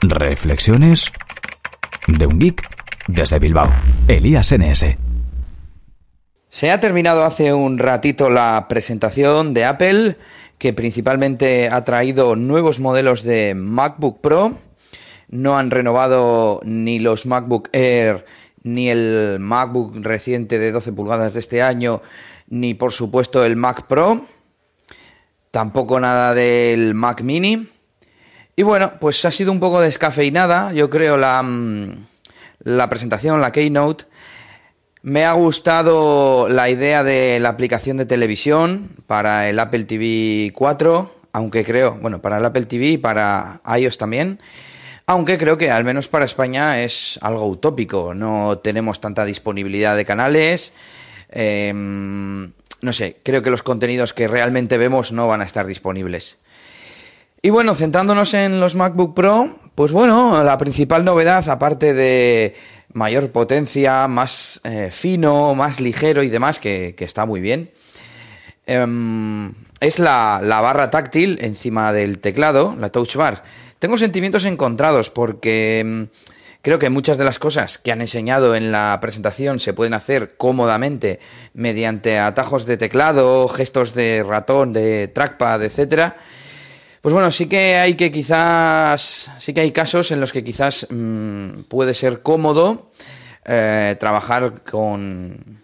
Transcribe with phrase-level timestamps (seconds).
[0.00, 1.10] Reflexiones
[2.06, 2.62] de un geek
[3.08, 3.68] desde Bilbao.
[4.06, 4.96] Elías NS.
[6.48, 10.16] Se ha terminado hace un ratito la presentación de Apple,
[10.56, 14.56] que principalmente ha traído nuevos modelos de MacBook Pro.
[15.28, 18.24] No han renovado ni los MacBook Air
[18.62, 22.02] ni el MacBook reciente de 12 pulgadas de este año,
[22.48, 24.20] ni por supuesto el Mac Pro.
[25.50, 27.66] Tampoco nada del Mac Mini.
[28.58, 32.06] Y bueno, pues ha sido un poco descafeinada, yo creo, la, mm,
[32.64, 34.06] la presentación, la Keynote.
[35.02, 41.14] Me ha gustado la idea de la aplicación de televisión para el Apple TV 4,
[41.34, 44.40] aunque creo, bueno, para el Apple TV y para iOS también.
[45.06, 48.12] Aunque creo que al menos para España es algo utópico.
[48.12, 50.72] No tenemos tanta disponibilidad de canales.
[51.30, 52.50] Em,
[52.82, 56.38] no sé, creo que los contenidos que realmente vemos no van a estar disponibles.
[57.40, 62.56] Y bueno, centrándonos en los MacBook Pro, pues bueno, la principal novedad, aparte de
[62.92, 67.70] mayor potencia, más eh, fino, más ligero y demás, que, está muy bien,
[68.66, 73.44] em, es la, la, barra táctil encima del teclado, la Touch Bar.
[73.78, 76.08] Tengo sentimientos encontrados porque em,
[76.60, 80.36] creo que muchas de las cosas que han enseñado en la presentación se pueden hacer
[80.36, 81.20] cómodamente
[81.54, 86.16] mediante atajos de teclado, gestos de ratón, de trackpad, etcétera
[87.00, 90.86] pues bueno, sí que hay que quizás, sí que hay casos en los que quizás
[90.90, 92.90] mm, puede ser cómodo
[93.44, 95.60] eh, trabajar con,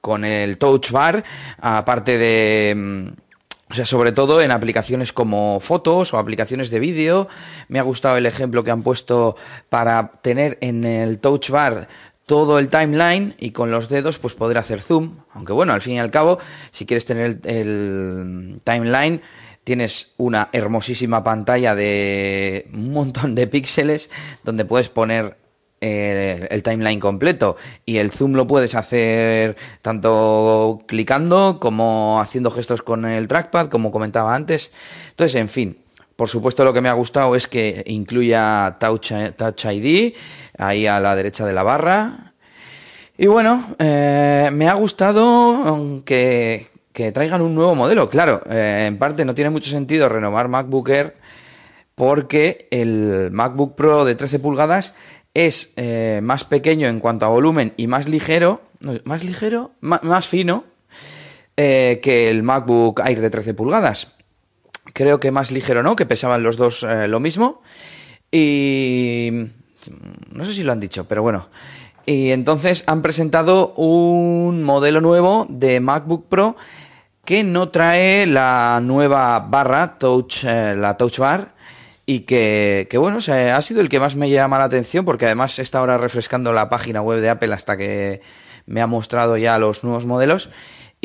[0.00, 1.24] con el touch bar,
[1.60, 2.74] aparte de...
[2.76, 3.08] Mm,
[3.70, 7.26] o sea, sobre todo en aplicaciones como fotos o aplicaciones de vídeo.
[7.66, 9.36] Me ha gustado el ejemplo que han puesto
[9.68, 11.88] para tener en el touch bar
[12.26, 15.16] todo el timeline y con los dedos pues poder hacer zoom.
[15.32, 16.38] Aunque bueno, al fin y al cabo,
[16.70, 19.22] si quieres tener el timeline
[19.64, 24.10] tienes una hermosísima pantalla de un montón de píxeles
[24.44, 25.36] donde puedes poner
[25.80, 27.56] eh, el timeline completo.
[27.84, 33.90] Y el zoom lo puedes hacer tanto clicando como haciendo gestos con el trackpad como
[33.90, 34.72] comentaba antes.
[35.10, 35.84] Entonces en fin
[36.16, 40.14] por supuesto lo que me ha gustado es que incluya Touch, Touch ID
[40.56, 42.32] ahí a la derecha de la barra.
[43.16, 45.22] Y bueno, eh, me ha gustado,
[45.64, 48.08] aunque que traigan un nuevo modelo.
[48.08, 51.16] Claro, eh, en parte no tiene mucho sentido renovar MacBook Air
[51.96, 54.94] porque el MacBook Pro de 13 pulgadas
[55.34, 58.62] es eh, más pequeño en cuanto a volumen y más ligero,
[59.04, 60.64] más ligero, más, fino
[61.56, 64.12] eh, que el MacBook Air de 13 pulgadas.
[64.92, 67.62] Creo que más ligero no, que pesaban los dos lo mismo.
[68.30, 69.46] Y
[70.30, 71.48] no sé si lo han dicho, pero bueno.
[72.06, 76.56] Y entonces han presentado un modelo nuevo de MacBook Pro
[77.24, 81.54] que no trae la nueva barra Touch, eh, la Touch Bar,
[82.06, 85.78] y que, bueno, ha sido el que más me llama la atención porque además está
[85.78, 88.20] ahora refrescando la página web de Apple hasta que
[88.66, 90.50] me ha mostrado ya los nuevos modelos.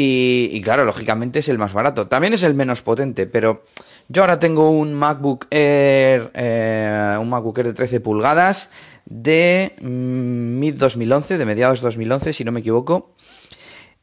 [0.00, 2.06] Y, claro, lógicamente es el más barato.
[2.06, 3.64] También es el menos potente, pero
[4.08, 8.70] yo ahora tengo un MacBook Air, eh, un MacBook Air de 13 pulgadas
[9.06, 13.12] de mm, mid 2011, de mediados 2011, si no me equivoco.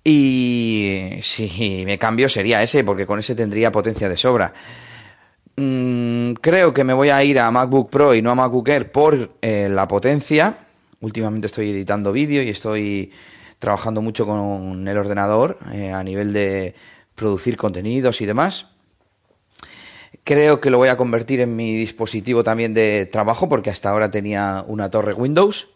[0.08, 4.54] Y si me cambio sería ese, porque con ese tendría potencia de sobra.
[5.56, 8.92] Mm, creo que me voy a ir a MacBook Pro y no a MacBook Air
[8.92, 10.58] por eh, la potencia.
[11.02, 13.12] Últimamente estoy editando vídeo y estoy
[13.58, 16.76] trabajando mucho con el ordenador eh, a nivel de
[17.16, 18.68] producir contenidos y demás.
[20.24, 24.12] Creo que lo voy a convertir en mi dispositivo también de trabajo porque hasta ahora
[24.12, 25.70] tenía una torre Windows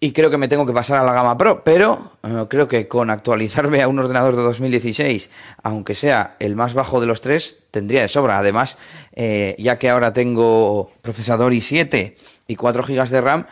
[0.00, 2.86] y creo que me tengo que pasar a la gama Pro, pero eh, creo que
[2.86, 5.30] con actualizarme a un ordenador de 2016,
[5.62, 8.38] aunque sea el más bajo de los tres, tendría de sobra.
[8.38, 8.78] Además,
[9.12, 12.14] eh, ya que ahora tengo procesador i7
[12.46, 13.46] y 4 GB de RAM,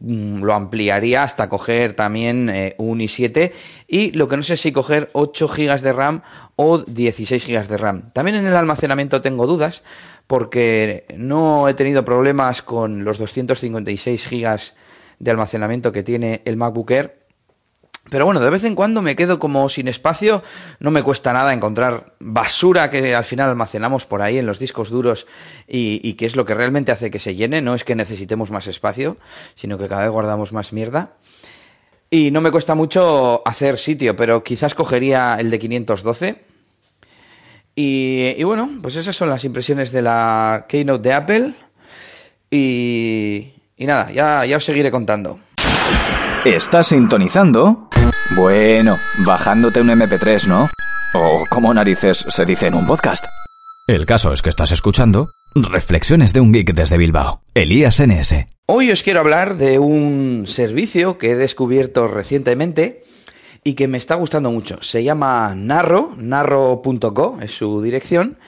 [0.00, 3.52] mm, lo ampliaría hasta coger también eh, un i7
[3.88, 6.22] y lo que no sé si coger 8 GB de RAM
[6.56, 8.10] o 16 GB de RAM.
[8.12, 9.82] También en el almacenamiento tengo dudas
[10.26, 14.60] porque no he tenido problemas con los 256 GB
[15.18, 17.26] de almacenamiento que tiene el MacBook Air.
[18.08, 20.42] Pero bueno, de vez en cuando me quedo como sin espacio,
[20.78, 24.90] no me cuesta nada encontrar basura que al final almacenamos por ahí en los discos
[24.90, 25.26] duros
[25.66, 28.68] y, que es lo que realmente hace que se llene, no es que necesitemos más
[28.68, 29.16] espacio,
[29.56, 31.14] sino que cada vez guardamos más mierda.
[32.08, 36.44] Y no me cuesta mucho hacer sitio, pero quizás cogería el de 512.
[37.74, 41.54] Y, y bueno, pues esas son las impresiones de la Keynote de Apple.
[42.52, 45.38] Y, y nada, ya, ya os seguiré contando.
[46.44, 47.88] ¿Estás sintonizando?
[48.36, 50.70] Bueno, bajándote un MP3, ¿no?
[51.14, 53.24] O como narices se dice en un podcast.
[53.86, 57.40] El caso es que estás escuchando Reflexiones de un geek desde Bilbao.
[57.54, 58.46] Elías NS.
[58.66, 63.04] Hoy os quiero hablar de un servicio que he descubierto recientemente
[63.64, 64.82] y que me está gustando mucho.
[64.82, 68.38] Se llama Narro, narro.co es su dirección.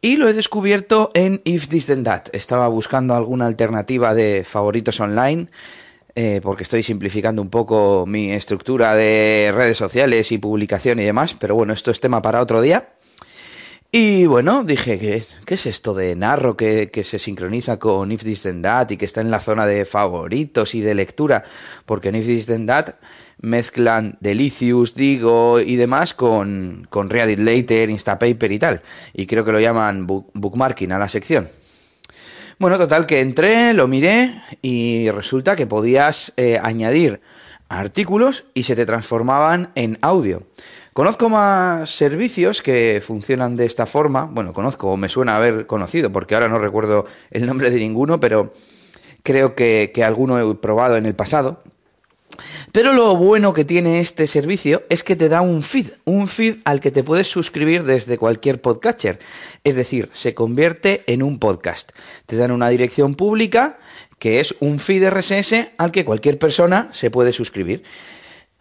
[0.00, 2.28] Y lo he descubierto en If This Then That.
[2.32, 5.48] Estaba buscando alguna alternativa de favoritos online
[6.18, 11.36] eh, porque estoy simplificando un poco mi estructura de redes sociales y publicación y demás,
[11.38, 12.95] pero bueno, esto es tema para otro día.
[13.98, 18.24] Y bueno, dije, ¿qué, qué es esto de narro que, que, se sincroniza con If
[18.24, 21.44] This Then That y que está en la zona de favoritos y de lectura?
[21.86, 22.96] Porque en If This Then That
[23.40, 28.82] mezclan Delicious, Digo y demás con, con Read It Later, Instapaper y tal.
[29.14, 31.48] Y creo que lo llaman bookmarking a la sección.
[32.58, 37.22] Bueno, total que entré, lo miré y resulta que podías eh, añadir
[37.70, 40.42] artículos y se te transformaban en audio.
[40.96, 44.24] Conozco más servicios que funcionan de esta forma.
[44.32, 48.18] Bueno, conozco o me suena haber conocido, porque ahora no recuerdo el nombre de ninguno,
[48.18, 48.54] pero
[49.22, 51.62] creo que, que alguno he probado en el pasado.
[52.72, 56.60] Pero lo bueno que tiene este servicio es que te da un feed, un feed
[56.64, 59.18] al que te puedes suscribir desde cualquier podcatcher.
[59.64, 61.92] Es decir, se convierte en un podcast.
[62.24, 63.78] Te dan una dirección pública
[64.18, 67.82] que es un feed RSS al que cualquier persona se puede suscribir.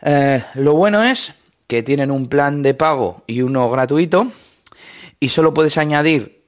[0.01, 1.33] Eh, lo bueno es
[1.67, 4.27] que tienen un plan de pago y uno gratuito
[5.19, 6.43] y solo puedes añadir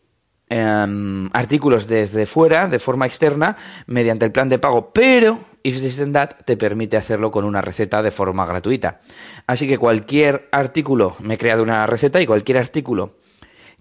[0.49, 5.97] eh, artículos desde fuera, de forma externa, mediante el plan de pago, pero If This
[5.97, 9.01] Then That te permite hacerlo con una receta de forma gratuita.
[9.47, 13.15] Así que cualquier artículo, me he creado una receta y cualquier artículo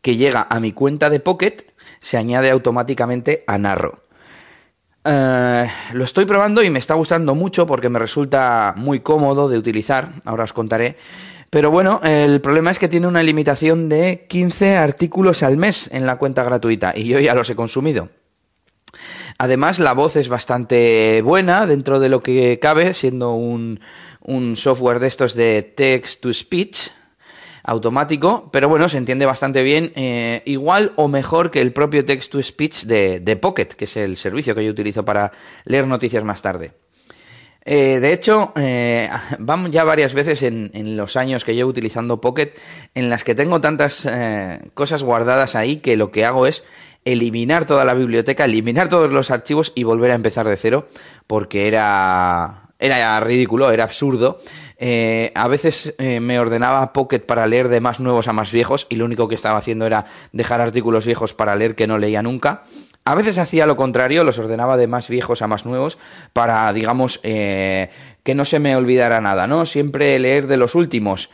[0.02, 1.56] que llega a mi cuenta de Pocket
[2.00, 4.05] se añade automáticamente a Narro.
[5.06, 9.56] Uh, lo estoy probando y me está gustando mucho porque me resulta muy cómodo de
[9.56, 10.96] utilizar, ahora os contaré.
[11.48, 16.06] Pero bueno, el problema es que tiene una limitación de 15 artículos al mes en
[16.06, 18.08] la cuenta gratuita y yo ya los he consumido.
[19.38, 23.78] Además, la voz es bastante buena dentro de lo que cabe, siendo un,
[24.22, 26.90] un software de estos de text to speech
[27.66, 32.30] automático, pero bueno, se entiende bastante bien, eh, igual o mejor que el propio text
[32.30, 35.32] to speech de, Pocket, que es el servicio que yo utilizo para
[35.64, 36.72] leer noticias más tarde.
[37.64, 39.10] Eh, de hecho, eh,
[39.40, 42.52] vamos ya varias veces en, en, los años que llevo utilizando Pocket
[42.94, 46.62] en las que tengo tantas eh, cosas guardadas ahí que lo que hago es
[47.04, 50.86] eliminar toda la biblioteca, eliminar todos los archivos y volver a empezar de cero,
[51.26, 54.38] porque era, era ridículo, era absurdo.
[54.78, 58.86] Eh, a veces eh, me ordenaba Pocket para leer de más nuevos a más viejos
[58.90, 62.22] y lo único que estaba haciendo era dejar artículos viejos para leer que no leía
[62.22, 62.64] nunca.
[63.04, 65.96] A veces hacía lo contrario, los ordenaba de más viejos a más nuevos
[66.32, 67.88] para, digamos, eh,
[68.24, 69.64] que no se me olvidara nada, ¿no?
[69.64, 71.30] Siempre leer de los últimos.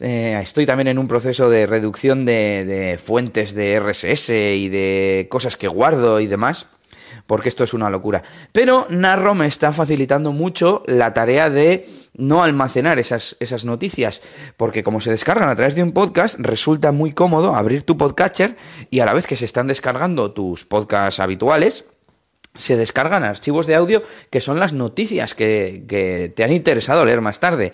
[0.00, 5.28] Eh, estoy también en un proceso de reducción de, de, fuentes de RSS y de
[5.30, 6.66] cosas que guardo y demás,
[7.26, 8.22] porque esto es una locura.
[8.52, 14.22] Pero Narro me está facilitando mucho la tarea de no almacenar esas, esas noticias,
[14.56, 18.56] porque como se descargan a través de un podcast, resulta muy cómodo abrir tu podcatcher
[18.90, 21.84] y a la vez que se están descargando tus podcasts habituales,
[22.54, 27.20] se descargan archivos de audio que son las noticias que, que, te han interesado leer
[27.20, 27.72] más tarde.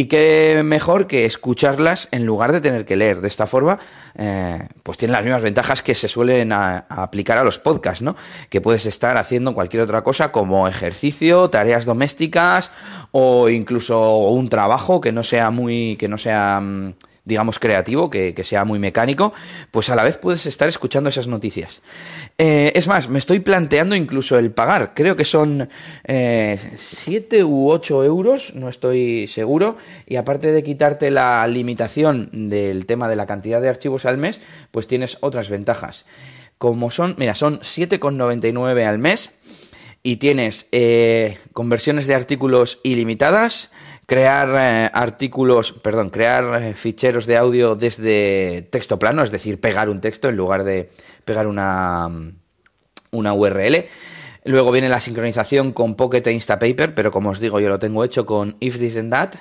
[0.00, 3.20] Y qué mejor que escucharlas en lugar de tener que leer.
[3.20, 3.78] De esta forma,
[4.14, 8.16] eh, pues tienen las mismas ventajas que se suelen aplicar a los podcasts, ¿no?
[8.48, 12.70] Que puedes estar haciendo cualquier otra cosa como ejercicio, tareas domésticas
[13.12, 16.62] o incluso un trabajo que no sea muy, que no sea
[17.24, 19.32] digamos, creativo, que, que, sea muy mecánico,
[19.70, 21.82] pues a la vez puedes estar escuchando esas noticias.
[22.38, 24.92] Eh, es más, me estoy planteando incluso el pagar.
[24.94, 25.68] Creo que son
[26.06, 29.76] 7 eh, u 8 euros, no estoy seguro.
[30.06, 34.40] Y aparte de quitarte la limitación del tema de la cantidad de archivos al mes,
[34.70, 36.06] pues tienes otras ventajas.
[36.58, 39.32] Como son, mira, son 7,99 al mes
[40.02, 43.70] y tienes eh, conversiones de artículos ilimitadas,
[44.10, 49.88] crear eh, artículos, perdón, crear eh, ficheros de audio desde texto plano, es decir, pegar
[49.88, 50.90] un texto en lugar de
[51.24, 52.08] pegar una,
[53.12, 53.86] una URL.
[54.46, 58.02] Luego viene la sincronización con Pocket e Instapaper, pero como os digo, yo lo tengo
[58.02, 59.34] hecho con If This and That.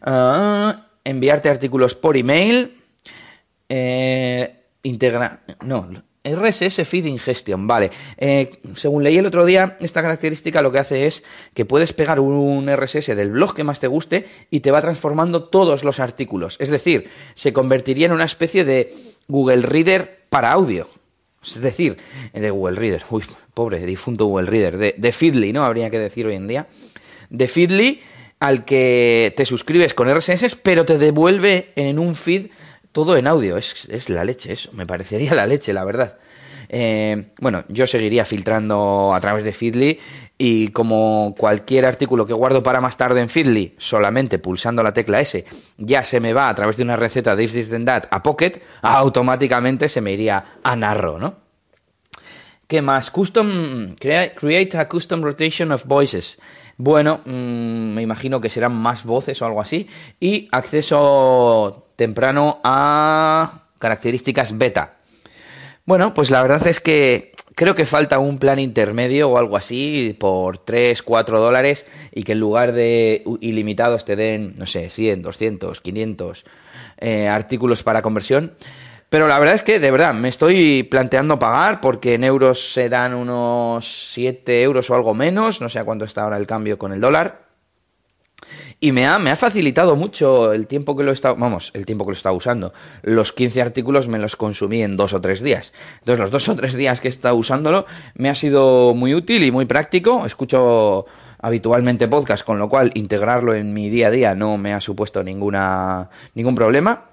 [0.00, 2.80] Uh, enviarte artículos por email.
[3.68, 5.86] Eh, integra no,
[6.36, 7.90] RSS Feed Ingestion, vale.
[8.16, 12.20] Eh, según leí el otro día, esta característica lo que hace es que puedes pegar
[12.20, 16.56] un RSS del blog que más te guste y te va transformando todos los artículos.
[16.60, 18.92] Es decir, se convertiría en una especie de
[19.28, 20.88] Google Reader para audio.
[21.44, 21.96] Es decir,
[22.32, 25.64] de Google Reader, uy, pobre, difunto Google Reader, de, de Feedly, ¿no?
[25.64, 26.66] Habría que decir hoy en día.
[27.30, 28.00] De Feedly
[28.40, 32.48] al que te suscribes con RSS, pero te devuelve en un feed
[32.92, 33.56] todo en audio.
[33.56, 34.70] Es, es, la leche eso.
[34.72, 36.18] Me parecería la leche, la verdad.
[36.68, 39.98] Eh, bueno, yo seguiría filtrando a través de Feedly
[40.36, 45.20] y como cualquier artículo que guardo para más tarde en Feedly, solamente pulsando la tecla
[45.20, 45.44] S,
[45.78, 48.22] ya se me va a través de una receta de If This Then That a
[48.22, 51.47] Pocket, automáticamente se me iría a Narro, ¿no?
[52.68, 53.10] ¿Qué más?
[53.10, 56.38] Custom, create a custom rotation of voices.
[56.76, 59.88] Bueno, mm, me imagino que serán más voces o algo así.
[60.20, 64.96] Y acceso temprano a características beta.
[65.86, 70.14] Bueno, pues la verdad es que creo que falta un plan intermedio o algo así
[70.20, 75.22] por 3, 4 dólares y que en lugar de ilimitados te den, no sé, 100,
[75.22, 76.44] 200, 500
[77.30, 78.52] artículos para conversión.
[79.10, 83.14] Pero la verdad es que, de verdad, me estoy planteando pagar porque en euros serán
[83.14, 86.92] unos 7 euros o algo menos, no sé a cuánto está ahora el cambio con
[86.92, 87.48] el dólar.
[88.80, 91.86] Y me ha, me ha facilitado mucho el tiempo que lo he estado, vamos, el
[91.86, 92.72] tiempo que lo he estado usando.
[93.02, 95.72] Los 15 artículos me los consumí en dos o tres días.
[96.00, 99.42] Entonces, los dos o tres días que he estado usándolo me ha sido muy útil
[99.42, 100.26] y muy práctico.
[100.26, 101.06] Escucho
[101.40, 105.24] habitualmente podcast, con lo cual integrarlo en mi día a día no me ha supuesto
[105.24, 107.06] ninguna, ningún problema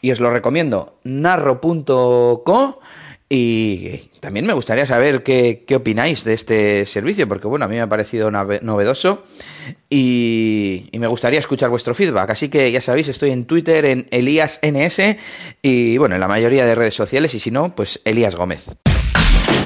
[0.00, 2.80] y os lo recomiendo, narro.co.
[3.28, 7.80] Y también me gustaría saber qué, opináis de este servicio, porque bueno, a mí me
[7.80, 9.24] ha parecido novedoso
[9.90, 12.30] y, y, me gustaría escuchar vuestro feedback.
[12.30, 15.16] Así que ya sabéis, estoy en Twitter en ElíasNS
[15.60, 18.76] y bueno, en la mayoría de redes sociales y si no, pues Elías Gómez.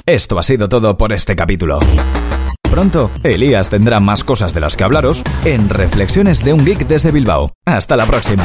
[0.07, 1.81] Esto ha sido todo por este capítulo.
[2.71, 7.11] Pronto, Elías tendrá más cosas de las que hablaros en Reflexiones de un Geek desde
[7.11, 7.53] Bilbao.
[7.67, 8.45] Hasta la próxima.